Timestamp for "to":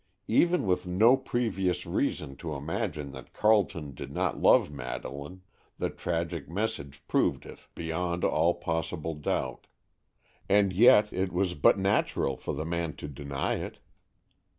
2.37-2.55, 12.95-13.07